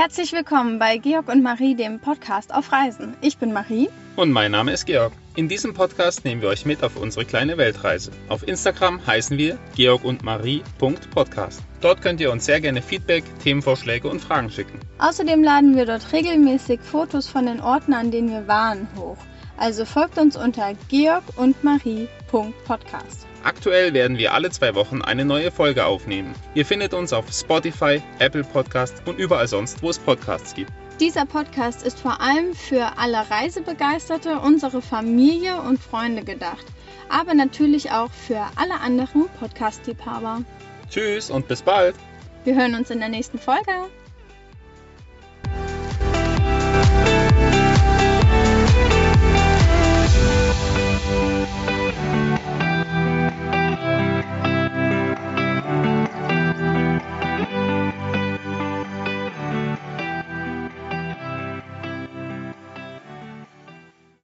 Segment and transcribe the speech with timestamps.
[0.00, 3.14] Herzlich willkommen bei Georg und Marie, dem Podcast auf Reisen.
[3.20, 3.90] Ich bin Marie.
[4.16, 5.12] Und mein Name ist Georg.
[5.36, 8.10] In diesem Podcast nehmen wir euch mit auf unsere kleine Weltreise.
[8.30, 11.62] Auf Instagram heißen wir georg und Marie.podcast.
[11.82, 14.80] Dort könnt ihr uns sehr gerne Feedback, Themenvorschläge und Fragen schicken.
[15.00, 19.18] Außerdem laden wir dort regelmäßig Fotos von den Orten, an denen wir waren, hoch.
[19.60, 23.26] Also folgt uns unter georg und Marie.podcast.
[23.44, 26.34] Aktuell werden wir alle zwei Wochen eine neue Folge aufnehmen.
[26.54, 30.72] Ihr findet uns auf Spotify, Apple Podcast und überall sonst, wo es Podcasts gibt.
[30.98, 36.64] Dieser Podcast ist vor allem für alle Reisebegeisterte, unsere Familie und Freunde gedacht,
[37.10, 40.42] aber natürlich auch für alle anderen Podcast-Liebhaber.
[40.88, 41.96] Tschüss und bis bald.
[42.44, 43.72] Wir hören uns in der nächsten Folge.